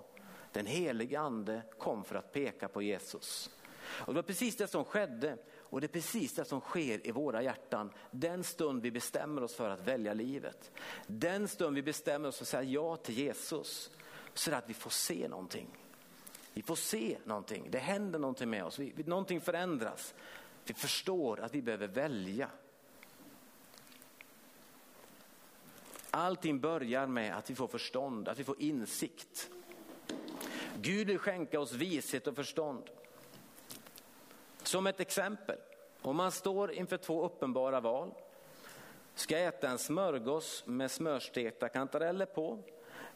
[0.53, 3.51] Den helige ande kom för att peka på Jesus.
[3.87, 7.11] Och det var precis det som skedde och det är precis det som sker i
[7.11, 7.91] våra hjärtan.
[8.11, 10.71] Den stund vi bestämmer oss för att välja livet.
[11.07, 13.91] Den stund vi bestämmer oss för att säga ja till Jesus.
[14.35, 15.69] Så att vi får se någonting.
[16.53, 20.15] Vi får se någonting, det händer någonting med oss, vi, någonting förändras.
[20.65, 22.51] Vi förstår att vi behöver välja.
[26.17, 29.51] Allting börjar med att vi får förstånd, att vi får insikt.
[30.77, 32.83] Gud vill skänka oss vishet och förstånd.
[34.63, 35.59] Som ett exempel,
[36.03, 38.15] om man står inför två uppenbara val.
[39.15, 42.59] Ska jag äta en smörgås med smörstekta kantareller på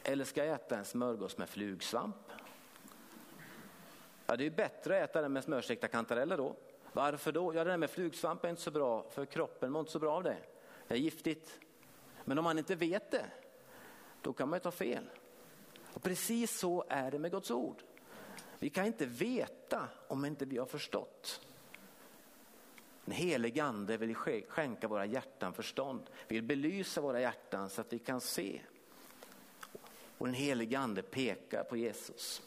[0.02, 2.16] eller ska jag äta en smörgås med flugsvamp?
[4.26, 6.56] Ja, det är bättre att äta den med smörstekta kantareller då.
[6.92, 7.54] Varför då?
[7.54, 10.16] Ja, det där med flugsvamp är inte så bra för kroppen mår inte så bra
[10.16, 10.38] av det.
[10.88, 11.60] Det är giftigt.
[12.28, 13.26] Men om man inte vet det,
[14.22, 15.04] då kan man ju ta fel.
[15.92, 17.82] Och precis så är det med Guds ord.
[18.58, 21.40] Vi kan inte veta om inte vi har förstått.
[23.04, 24.14] Den helige ande vill
[24.48, 28.60] skänka våra hjärtan förstånd, vill belysa våra hjärtan så att vi kan se.
[30.18, 32.42] Och den helige ande pekar på Jesus.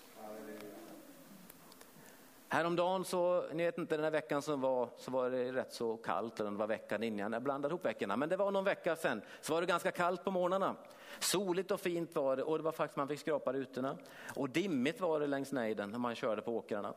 [2.54, 5.98] Häromdagen så, ni vet inte den här veckan som var, så var det rätt så
[5.98, 8.96] kallt, eller det var veckan innan, jag blandade ihop veckorna, men det var någon vecka
[8.96, 10.76] sedan, så var det ganska kallt på morgnarna.
[11.20, 13.98] Soligt och fint var det och det var faktiskt man fick skrapa rutorna.
[14.36, 16.94] Och dimmigt var det längs nejden när man körde på åkrarna.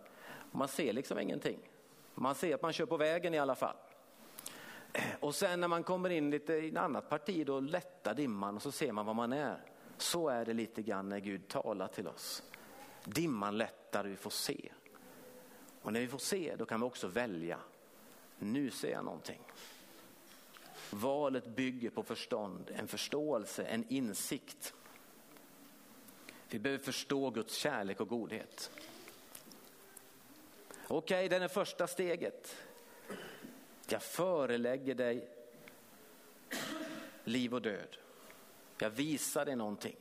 [0.51, 1.59] Man ser liksom ingenting.
[2.15, 3.77] Man ser att man kör på vägen i alla fall.
[5.21, 8.63] Och sen när man kommer in lite i ett annat parti då lättar dimman och
[8.63, 9.61] så ser man var man är.
[9.97, 12.43] Så är det lite grann när Gud talar till oss.
[13.05, 14.71] Dimman lättar och vi får se.
[15.85, 17.59] Och när vi får se, då kan vi också välja.
[18.39, 19.41] Nu ser jag någonting.
[20.91, 24.75] Valet bygger på förstånd, en förståelse, en insikt.
[26.49, 28.71] Vi behöver förstå Guds kärlek och godhet.
[30.87, 32.57] Okej, okay, det är det första steget.
[33.89, 35.29] Jag förelägger dig
[37.25, 37.97] liv och död.
[38.79, 39.97] Jag visar dig någonting.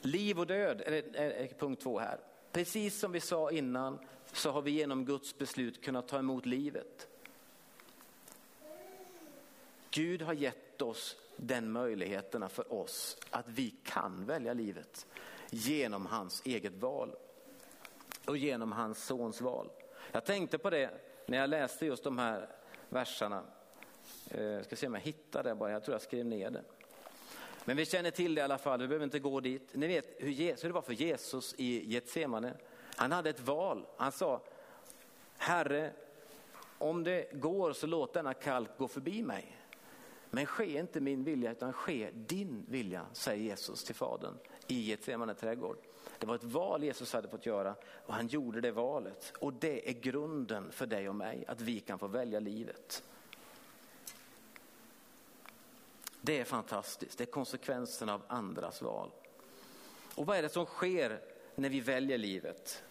[0.00, 2.18] Liv och död är, är, är punkt två här.
[2.52, 3.98] Precis som vi sa innan
[4.32, 7.08] så har vi genom Guds beslut kunnat ta emot livet.
[9.90, 15.06] Gud har gett oss den möjligheterna för oss att vi kan välja livet
[15.50, 17.14] genom hans eget val
[18.26, 19.70] och genom hans sons val.
[20.12, 20.90] Jag tänkte på det
[21.26, 22.48] när jag läste just de här
[22.88, 23.42] verserna.
[24.30, 26.62] Jag ska se om jag hittar det bara, jag tror jag skrev ner det.
[27.68, 29.70] Men vi känner till det i alla fall, vi behöver inte gå dit.
[29.72, 32.54] Ni vet hur, Jesus, hur det var för Jesus i Getsemane.
[32.96, 33.86] Han hade ett val.
[33.96, 34.40] Han sa,
[35.36, 35.92] Herre,
[36.78, 39.56] om det går så låt denna kalk gå förbi mig.
[40.30, 44.34] Men ske inte min vilja utan ske din vilja, säger Jesus till Fadern
[44.66, 45.78] i Getsemane trädgård.
[46.18, 47.74] Det var ett val Jesus hade fått göra
[48.06, 49.32] och han gjorde det valet.
[49.40, 53.02] Och det är grunden för dig och mig, att vi kan få välja livet.
[56.20, 59.10] Det är fantastiskt, det är konsekvensen av andras val.
[60.14, 61.20] Och vad är det som sker
[61.54, 62.82] när vi väljer livet?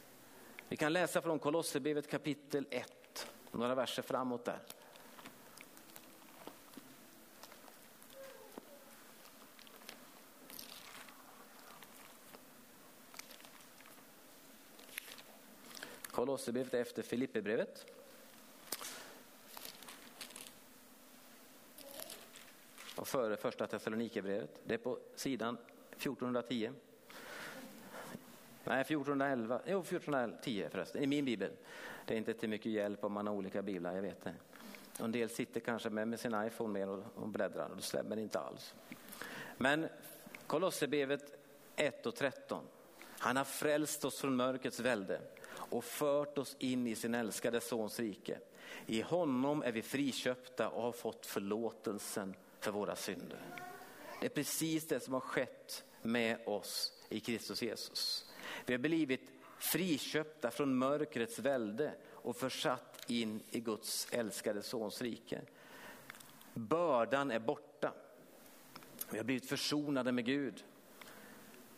[0.67, 4.59] Vi kan läsa från Kolosserbrevet kapitel 1, några verser framåt där.
[16.11, 17.96] Kolosserbrevet efter Filipperbrevet.
[22.97, 24.59] Och före första Thessalonikerbrevet.
[24.63, 25.57] Det är på sidan
[25.91, 26.71] 1410.
[28.63, 29.61] Nej, 1411.
[29.65, 31.51] Jo, 1410 förresten, i min bibel.
[32.05, 34.33] Det är inte till mycket hjälp om man har olika biblar, jag vet det.
[34.99, 38.39] En del sitter kanske med, med sin iPhone med och, bläddrar och det stämmer inte
[38.39, 38.75] alls.
[39.57, 39.87] Men
[40.47, 41.39] Kolosserbrevet
[41.75, 42.63] 1 och 13.
[43.19, 45.21] Han har frälst oss från mörkrets välde
[45.53, 48.39] och fört oss in i sin älskade sons rike.
[48.85, 53.39] I honom är vi friköpta och har fått förlåtelsen för våra synder.
[54.19, 58.31] Det är precis det som har skett med oss i Kristus Jesus.
[58.65, 65.41] Vi har blivit friköpta från mörkrets välde och försatt in i Guds älskade sons rike.
[66.53, 67.93] Bördan är borta.
[69.09, 70.63] Vi har blivit försonade med Gud.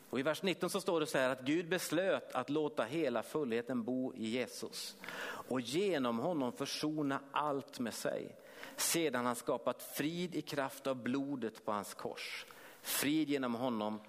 [0.10, 3.24] Och I vers 19 så står det så här att Gud beslöt att låta hela
[3.24, 8.36] fullheten bo i Jesus och genom honom försona allt med sig.
[8.76, 12.46] Sedan han skapat frid i kraft av blodet på hans kors.
[12.82, 14.00] Frid genom honom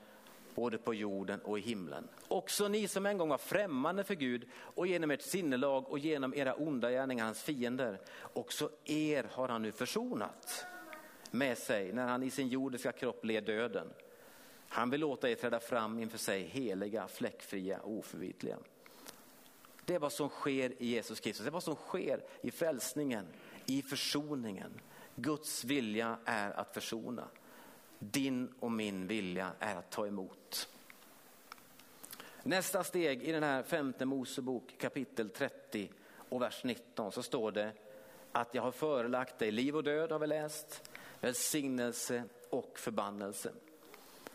[0.55, 2.09] både på jorden och i himlen.
[2.29, 6.35] Också ni som en gång var främmande för Gud och genom ert sinnelag och genom
[6.35, 8.01] era onda gärningar hans fiender.
[8.33, 10.65] Också er har han nu försonat
[11.31, 13.89] med sig när han i sin jordiska kropp led döden
[14.73, 18.59] han vill låta er träda fram inför sig heliga, fläckfria och oförvitliga.
[19.85, 23.27] Det är vad som sker i Jesus Kristus, det är vad som sker i frälsningen,
[23.71, 24.81] i försoningen.
[25.15, 27.29] Guds vilja är att försona.
[27.99, 30.69] Din och min vilja är att ta emot.
[32.43, 35.91] Nästa steg i den här femte Mosebok kapitel 30
[36.29, 37.73] och vers 19 så står det
[38.33, 43.53] att jag har förelagt dig liv och död har vi läst, välsignelse och förbannelse.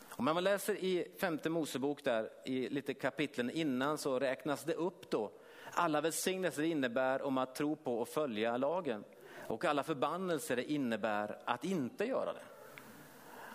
[0.08, 5.10] Om man läser i femte Mosebok där i lite kapitlen innan så räknas det upp
[5.10, 5.30] då
[5.72, 9.04] alla välsignelser det innebär om att tro på och följa lagen
[9.46, 12.42] och alla förbannelser det innebär att inte göra det.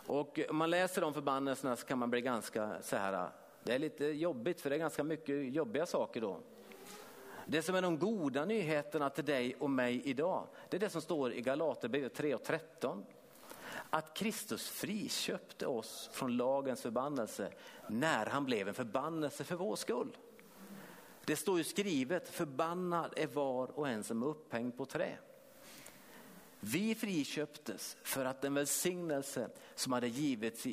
[0.06, 3.26] Och om man läser de förbannelserna så kan man bli ganska så här, äh,
[3.64, 6.40] det är lite jobbigt för det är ganska mycket jobbiga saker då.
[7.46, 11.02] Det som är de goda nyheterna till dig och mig idag, det är det som
[11.02, 13.06] står i Galaterbrevet 3 och 13
[13.90, 17.52] att Kristus friköpte oss från lagens förbannelse
[17.88, 20.18] när han blev en förbannelse för vår skull.
[21.26, 25.18] Det står ju skrivet, förbannad är var och en som är upphängd på trä.
[26.64, 30.68] Vi friköptes för att den välsignelse som hade givits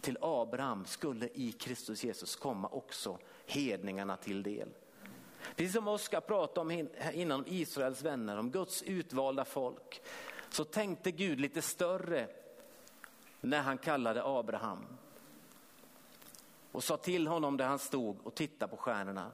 [0.00, 4.68] till Abraham skulle i Kristus Jesus komma också hedningarna till del.
[5.56, 10.02] Precis som Oskar pratade om innan Israels vänner, om Guds utvalda folk,
[10.50, 12.28] så tänkte Gud lite större
[13.40, 14.86] när han kallade Abraham
[16.72, 19.30] och sa till honom där han stod och tittade på stjärnorna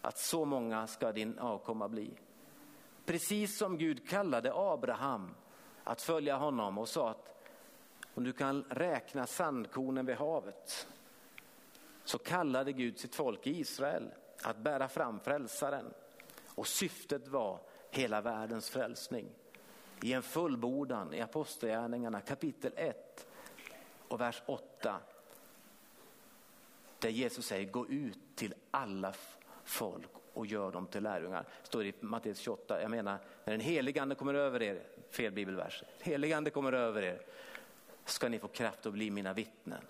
[0.00, 2.10] att så många ska din avkomma bli.
[3.08, 5.34] Precis som Gud kallade Abraham
[5.84, 7.48] att följa honom och sa att
[8.14, 10.88] om du kan räkna sandkornen vid havet
[12.04, 14.10] så kallade Gud sitt folk i Israel
[14.42, 15.94] att bära fram frälsaren
[16.54, 19.26] och syftet var hela världens frälsning
[20.02, 23.26] i en fullbordan i Apostlagärningarna kapitel 1
[24.08, 25.00] och vers 8.
[26.98, 29.14] Där Jesus säger gå ut till alla
[29.64, 31.44] folk och gör dem till lärjungar.
[31.62, 32.82] Står i Matteus 28.
[32.82, 37.20] Jag menar när den heligande kommer över er, fel bibelvers, helige ande kommer över er
[38.04, 39.80] ska ni få kraft att bli mina vittnen.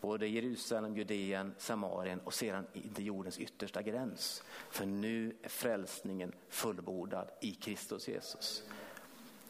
[0.00, 4.42] Både Jerusalem, Judeen, Samarien och sedan inte jordens yttersta gräns.
[4.70, 8.62] För nu är frälsningen fullbordad i Kristus Jesus.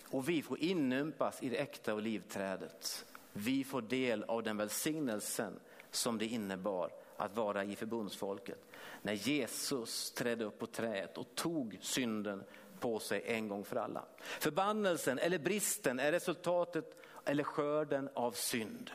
[0.04, 3.06] Och vi får inympas i det äkta olivträdet.
[3.32, 8.58] Vi får del av den välsignelsen som det innebar att vara i förbundsfolket.
[9.02, 12.44] När Jesus trädde upp på träet och tog synden
[12.80, 14.04] på sig en gång för alla.
[14.18, 18.90] Förbannelsen eller bristen är resultatet eller skörden av synd.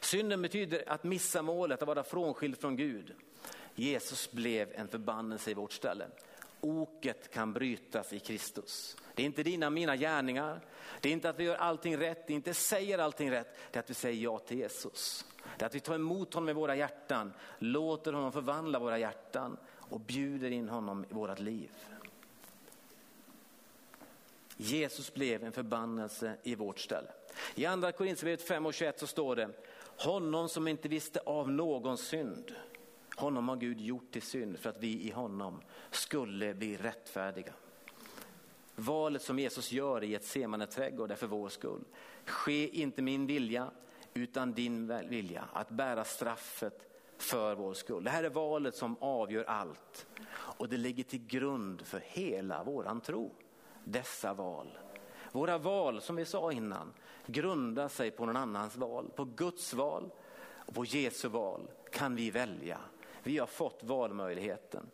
[0.00, 3.14] Synden betyder att missa målet, att vara frånskild från Gud.
[3.74, 6.06] Jesus blev en förbannelse i vårt ställe.
[6.60, 8.96] Oket kan brytas i Kristus.
[9.14, 10.60] Det är inte dina mina gärningar,
[11.00, 13.78] det är inte att vi gör allting rätt, det är inte säger allting rätt, det
[13.78, 15.24] är att vi säger ja till Jesus.
[15.56, 19.56] Det är att vi tar emot honom i våra hjärtan, låter honom förvandla våra hjärtan
[19.74, 21.70] och bjuder in honom i vårat liv.
[24.56, 27.08] Jesus blev en förbannelse i vårt ställe.
[27.54, 29.50] I andra Korinthierbrevet 5 och 21 så står det,
[29.98, 32.54] honom som inte visste av någon synd,
[33.16, 37.52] honom har Gud gjort till synd för att vi i honom skulle bli rättfärdiga.
[38.74, 41.84] Valet som Jesus gör i ett semane trädgård är för vår skull.
[42.24, 43.70] Ske inte min vilja
[44.16, 46.86] utan din vilja att bära straffet
[47.18, 48.04] för vår skull.
[48.04, 53.00] Det här är valet som avgör allt och det ligger till grund för hela våran
[53.00, 53.34] tro.
[53.84, 54.78] Dessa val.
[55.32, 56.92] Våra val, som vi sa innan,
[57.26, 59.10] grundar sig på någon annans val.
[59.16, 60.10] På Guds val
[60.66, 62.78] och på Jesu val kan vi välja.
[63.22, 64.90] Vi har fått valmöjligheten.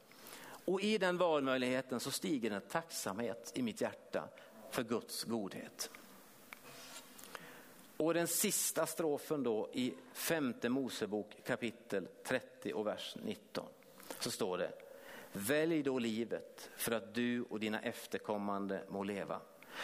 [0.64, 4.28] Och i den valmöjligheten så stiger en tacksamhet i mitt hjärta
[4.70, 5.90] för Guds godhet.
[8.02, 13.66] Och den sista strofen då i femte Mosebok kapitel 30 och vers 19
[14.18, 14.72] så står det
[15.32, 19.40] Välj då livet för att du och dina efterkommande må leva.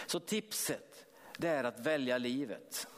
[0.07, 2.89] Så tipset det är att välja livet.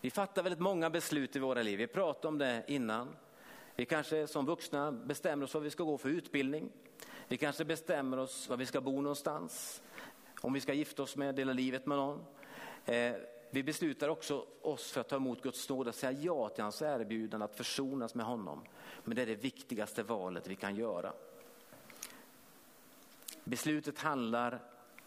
[0.00, 1.78] Vi fattar väldigt många beslut i våra liv.
[1.78, 3.08] Vi pratade om det innan.
[3.76, 6.70] Vi kanske som vuxna bestämmer oss vad vi ska gå för utbildning.
[7.28, 9.82] Vi kanske bestämmer oss var vi ska bo någonstans.
[10.40, 12.24] Om vi ska gifta oss med, dela livet med någon.
[12.84, 13.12] Eh,
[13.50, 16.82] vi beslutar också oss för att ta emot Guds nåd och säga ja till hans
[16.82, 18.64] erbjudande att försonas med honom.
[19.04, 21.12] Men det är det viktigaste valet vi kan göra.
[23.44, 24.60] Beslutet handlar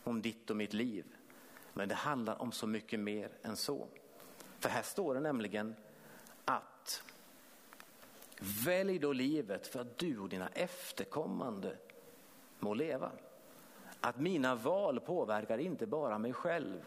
[0.04, 1.06] om ditt och mitt liv.
[1.74, 3.88] Men det handlar om så mycket mer än så.
[4.60, 5.76] För här står det nämligen
[6.46, 7.04] att
[8.66, 11.78] välj då livet för att du och dina efterkommande
[12.60, 13.12] må leva.
[14.00, 16.82] Att mina val påverkar inte bara mig själv.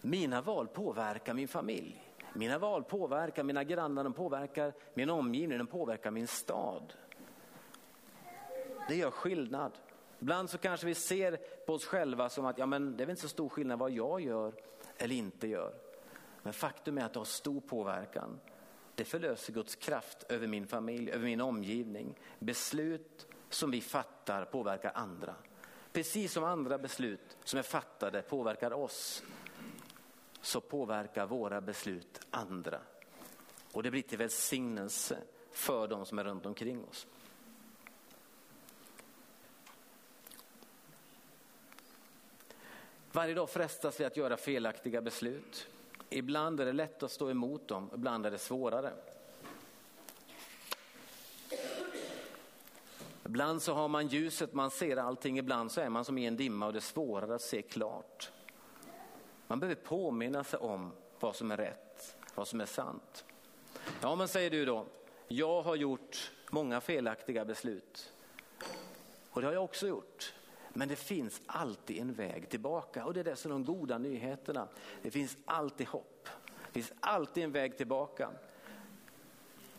[0.00, 2.04] Mina val påverkar min familj.
[2.32, 6.92] Mina val påverkar mina grannar, de påverkar min omgivning, de påverkar min stad.
[8.88, 9.72] Det gör skillnad.
[10.18, 11.36] Ibland så kanske vi ser
[11.66, 13.90] på oss själva som att ja, men det är väl inte så stor skillnad vad
[13.90, 14.52] jag gör
[14.96, 15.74] eller inte gör.
[16.42, 18.40] Men faktum är att det har stor påverkan.
[18.94, 22.18] Det förlöser Guds kraft över min familj, över min omgivning.
[22.38, 25.34] Beslut som vi fattar påverkar andra.
[25.92, 29.22] Precis som andra beslut som är fattade påverkar oss
[30.40, 32.80] så påverkar våra beslut andra.
[33.72, 35.18] Och det blir till välsignelse
[35.50, 37.06] för de som är runt omkring oss.
[43.12, 45.68] Varje dag frestas vi att göra felaktiga beslut.
[46.10, 48.92] Ibland är det lätt att stå emot dem, ibland är det svårare.
[53.24, 56.36] Ibland så har man ljuset, man ser allting, ibland så är man som i en
[56.36, 58.30] dimma och det är svårare att se klart.
[59.50, 63.24] Man behöver påminna sig om vad som är rätt, vad som är sant.
[64.00, 64.86] Ja men säger du då,
[65.28, 68.12] jag har gjort många felaktiga beslut.
[69.30, 70.34] Och det har jag också gjort.
[70.68, 73.98] Men det finns alltid en väg tillbaka och det är det som är de goda
[73.98, 74.68] nyheterna.
[75.02, 76.28] Det finns alltid hopp.
[76.66, 78.30] Det finns alltid en väg tillbaka.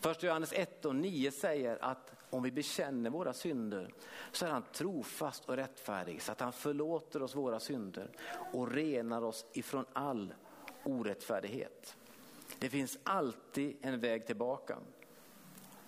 [0.00, 3.94] Första Johannes 1 och 9 säger att om vi bekänner våra synder
[4.32, 8.10] så är han trofast och rättfärdig så att han förlåter oss våra synder
[8.52, 10.34] och renar oss ifrån all
[10.84, 11.96] orättfärdighet.
[12.58, 14.78] Det finns alltid en väg tillbaka.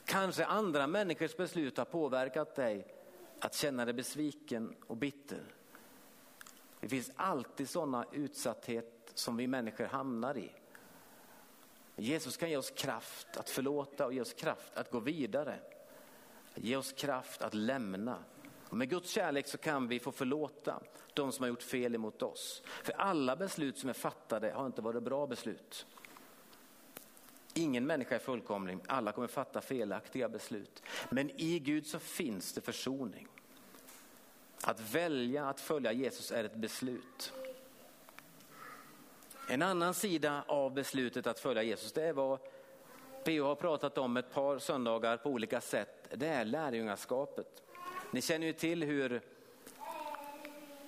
[0.04, 2.86] Kanske andra människors beslut har påverkat dig
[3.40, 5.42] att känna dig besviken och bitter.
[6.80, 10.52] Det finns alltid sådana utsatthet som vi människor hamnar i.
[11.96, 15.60] Jesus kan ge oss kraft att förlåta och ge oss kraft att gå vidare.
[16.54, 18.18] Ge oss kraft att lämna.
[18.68, 20.82] Och med Guds kärlek så kan vi få förlåta
[21.14, 22.62] de som har gjort fel emot oss.
[22.82, 25.86] För alla beslut som är fattade har inte varit bra beslut.
[27.54, 30.82] Ingen människa är fullkomlig, alla kommer fatta felaktiga beslut.
[31.10, 33.28] Men i Gud så finns det försoning.
[34.62, 37.32] Att välja att följa Jesus är ett beslut.
[39.48, 42.38] En annan sida av beslutet att följa Jesus, det är vad
[43.24, 46.08] PO har pratat om ett par söndagar på olika sätt.
[46.14, 47.62] Det är lärjungaskapet.
[48.10, 49.20] Ni känner ju till hur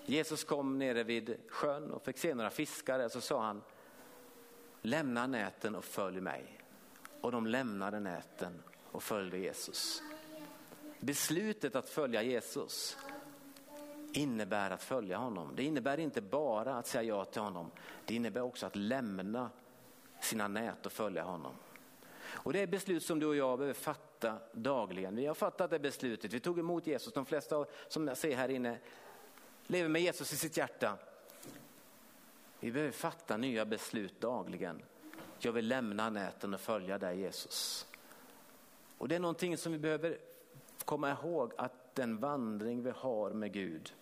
[0.07, 3.11] Jesus kom nere vid sjön och fick se några fiskare.
[3.11, 3.63] Så sa han,
[4.83, 6.59] lämna näten och följ mig.
[7.21, 8.63] Och de lämnade näten
[8.93, 10.03] och följde Jesus.
[11.01, 12.97] Beslutet att följa Jesus
[14.13, 15.53] innebär att följa honom.
[15.57, 17.71] Det innebär inte bara att säga ja till honom.
[18.05, 19.51] Det innebär också att lämna
[20.21, 21.53] sina nät och följa honom.
[22.37, 25.17] Och det är beslut som du och jag behöver fatta dagligen.
[25.17, 26.33] Vi har fattat det beslutet.
[26.33, 27.13] Vi tog emot Jesus.
[27.13, 28.79] De flesta som jag ser här inne
[29.67, 30.99] lever med Jesus i sitt hjärta.
[32.61, 34.83] Vi behöver fatta nya beslut dagligen.
[35.39, 37.87] Jag vill lämna näten och följa dig Jesus.
[38.99, 40.19] Och det är någonting som vi behöver
[40.85, 43.93] komma ihåg att den vandring vi har med Gud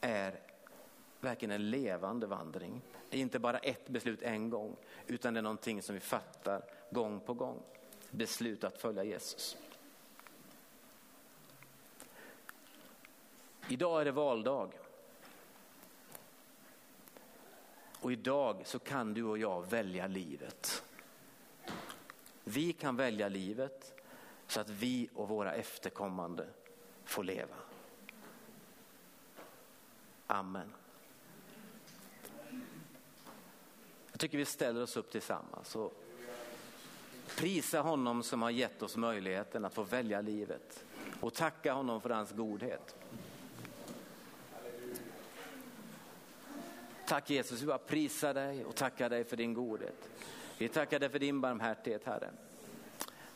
[0.00, 0.40] är
[1.24, 2.82] verkligen en levande vandring.
[3.10, 6.62] Det är inte bara ett beslut en gång utan det är någonting som vi fattar
[6.90, 7.62] gång på gång.
[8.10, 9.56] Beslut att följa Jesus.
[13.68, 14.72] Idag är det valdag.
[18.00, 20.82] Och idag så kan du och jag välja livet.
[22.44, 24.02] Vi kan välja livet
[24.46, 26.48] så att vi och våra efterkommande
[27.04, 27.54] får leva.
[30.26, 30.72] Amen.
[34.11, 35.92] Jag tycker vi ställer oss upp tillsammans och
[37.36, 40.84] prisa honom som har gett oss möjligheten att få välja livet
[41.20, 42.94] och tacka honom för hans godhet.
[47.06, 50.10] Tack Jesus, vi bara prisar dig och tackar dig för din godhet.
[50.58, 52.30] Vi tackar dig för din barmhärtighet Herre.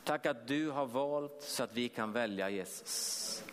[0.03, 3.43] Tack att du har valt så att vi kan välja Jesus.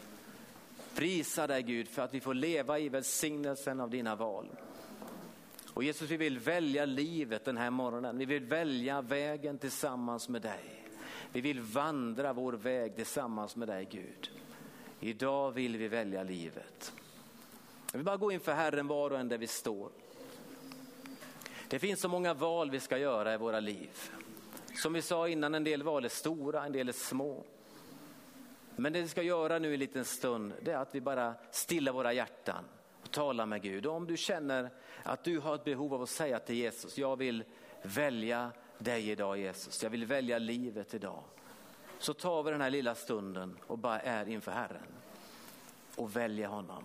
[0.95, 4.47] Prisa dig Gud för att vi får leva i välsignelsen av dina val.
[5.75, 8.19] Och Jesus vi vill välja livet den här morgonen.
[8.19, 10.85] Vi vill välja vägen tillsammans med dig.
[11.33, 14.31] Vi vill vandra vår väg tillsammans med dig Gud.
[15.01, 16.93] Idag vill vi välja livet.
[17.93, 19.91] Vi vill bara gå inför Herren var och en där vi står.
[21.69, 23.91] Det finns så många val vi ska göra i våra liv.
[24.75, 27.45] Som vi sa innan, en del val är stora, en del är små.
[28.77, 31.35] Men det vi ska göra nu i en liten stund, det är att vi bara
[31.51, 32.65] stillar våra hjärtan
[33.19, 33.87] och med Gud.
[33.87, 34.71] Och om du känner
[35.03, 37.45] att du har ett behov av att säga till Jesus, jag vill
[37.83, 41.25] välja dig idag Jesus, jag vill välja livet idag.
[41.99, 44.87] Så tar vi den här lilla stunden och bara är inför Herren
[45.97, 46.85] och väljer honom.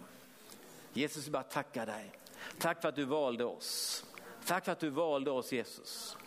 [0.94, 2.12] Jesus, vi bara tacka dig.
[2.60, 4.06] Tack för att du valde oss.
[4.46, 6.18] Tack för att du valde oss Jesus.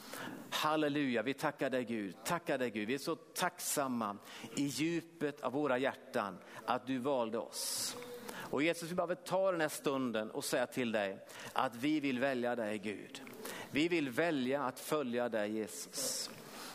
[0.51, 2.17] Halleluja, vi tackar dig Gud.
[2.25, 2.89] Tackar dig Gud.
[2.89, 4.17] Vi är så tacksamma
[4.57, 7.97] i djupet av våra hjärtan att du valde oss.
[8.53, 11.19] Och Jesus, vi behöver ta den här stunden och säga till dig
[11.53, 13.23] att vi vill välja dig Gud.
[13.71, 16.31] Vi vill välja att följa dig Jesus.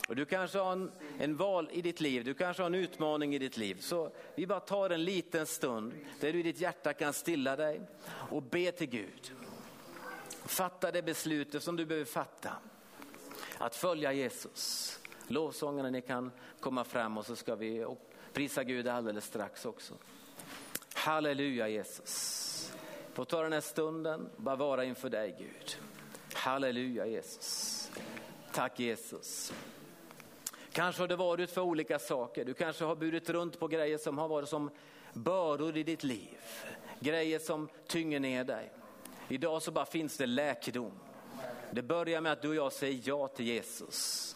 [0.08, 3.36] Och du kanske har en, en, val i ditt liv, du kanske har en utmaning
[3.36, 3.78] i ditt liv.
[3.80, 7.82] Så vi bara tar en liten stund där du i ditt hjärta kan stilla dig
[8.32, 9.32] och be till Gud.
[10.46, 12.52] Fatta det beslutet som du behöver fatta.
[13.58, 15.00] Att följa Jesus.
[15.28, 17.86] Lovsångarna ni kan komma fram och så ska vi
[18.34, 19.94] prisa Gud alldeles strax också.
[21.08, 22.74] Halleluja Jesus.
[23.14, 25.78] Få ta den här stunden, bara vara inför dig Gud.
[26.34, 27.92] Halleluja Jesus.
[28.54, 29.54] Tack Jesus.
[30.72, 32.46] Kanske har det varit för olika saker.
[32.46, 34.70] Du kanske har burit runt på grejer som har varit som
[35.14, 36.38] bördor i ditt liv.
[37.00, 38.72] Grejer som tynger ner dig.
[39.28, 40.92] Idag så bara finns det läkedom.
[41.72, 44.36] Det börjar med att du och jag säger ja till Jesus.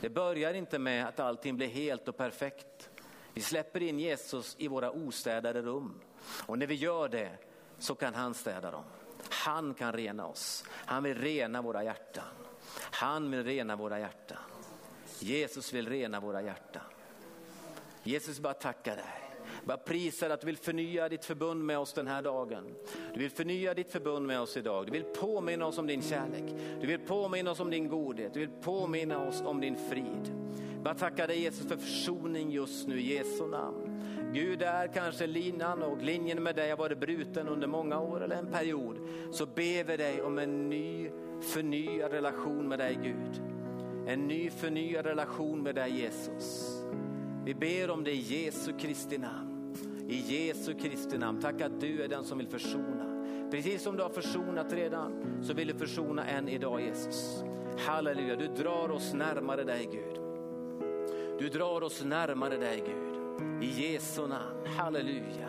[0.00, 2.90] Det börjar inte med att allting blir helt och perfekt.
[3.34, 6.00] Vi släpper in Jesus i våra ostädade rum.
[6.46, 7.30] Och när vi gör det
[7.78, 8.84] så kan han städa dem.
[9.28, 10.64] Han kan rena oss.
[10.68, 12.24] Han vill rena våra hjärtan.
[12.76, 14.38] Han vill rena våra hjärtan.
[15.18, 16.82] Jesus vill rena våra hjärtan.
[18.02, 19.32] Jesus bara tackar dig.
[19.64, 22.74] Bara prisar att du vill förnya ditt förbund med oss den här dagen.
[23.14, 24.86] Du vill förnya ditt förbund med oss idag.
[24.86, 26.54] Du vill påminna oss om din kärlek.
[26.80, 28.34] Du vill påminna oss om din godhet.
[28.34, 30.32] Du vill påminna oss om din frid.
[30.82, 33.81] Bara tacka dig Jesus för försoning just nu i Jesu namn.
[34.32, 38.36] Gud är kanske linan och linjen med dig har varit bruten under många år eller
[38.36, 38.98] en period.
[39.30, 41.10] Så ber vi dig om en ny
[41.40, 43.42] förnyad relation med dig Gud.
[44.06, 46.78] En ny förnyad relation med dig Jesus.
[47.44, 49.74] Vi ber om det i Jesu Kristi namn.
[50.08, 51.40] I Jesu Kristi namn.
[51.40, 53.24] Tack att du är den som vill försona.
[53.50, 57.44] Precis som du har försonat redan så vill du försona än idag Jesus.
[57.78, 60.20] Halleluja, du drar oss närmare dig Gud.
[61.38, 63.11] Du drar oss närmare dig Gud.
[63.62, 64.66] I Jesu namn.
[64.76, 65.48] Halleluja.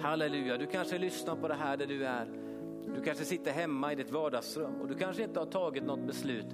[0.00, 0.56] Halleluja.
[0.56, 2.26] Du kanske lyssnar på det här där du är.
[2.94, 6.46] Du kanske sitter hemma i ditt vardagsrum och du kanske inte har tagit något beslut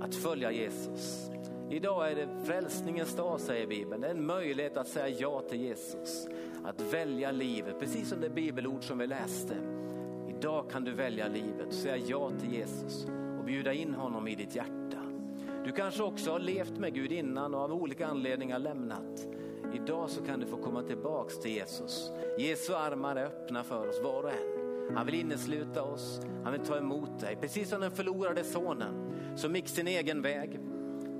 [0.00, 1.30] att följa Jesus.
[1.70, 4.00] Idag är det frälsningens dag säger Bibeln.
[4.00, 6.28] Det är en möjlighet att säga ja till Jesus.
[6.64, 9.54] Att välja livet, precis som det bibelord som vi läste.
[10.28, 13.06] Idag kan du välja livet, säga ja till Jesus
[13.38, 14.98] och bjuda in honom i ditt hjärta.
[15.64, 19.26] Du kanske också har levt med Gud innan och av olika anledningar lämnat.
[19.74, 22.10] Idag så kan du få komma tillbaks till Jesus.
[22.38, 24.96] Jesu armar är öppna för oss var och en.
[24.96, 27.36] Han vill innesluta oss, han vill ta emot dig.
[27.40, 30.60] Precis som den förlorade sonen som gick sin egen väg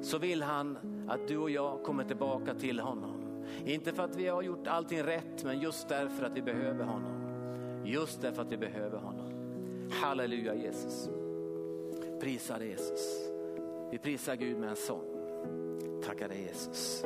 [0.02, 0.78] så vill han
[1.08, 3.44] att du och jag kommer tillbaka till honom.
[3.64, 7.20] Inte för att vi har gjort allting rätt men just därför att vi behöver honom.
[7.84, 9.32] Just därför att vi behöver honom.
[9.90, 11.10] Halleluja Jesus.
[12.20, 13.30] Prisa dig Jesus.
[13.90, 15.04] Vi prisar Gud med en sång.
[16.04, 17.04] Tackar dig Jesus.